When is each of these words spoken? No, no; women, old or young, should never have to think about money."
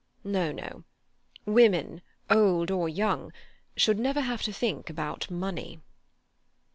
No, 0.23 0.51
no; 0.51 0.83
women, 1.45 2.01
old 2.27 2.71
or 2.71 2.89
young, 2.89 3.31
should 3.77 3.99
never 3.99 4.21
have 4.21 4.41
to 4.41 4.51
think 4.51 4.89
about 4.89 5.29
money." 5.29 5.79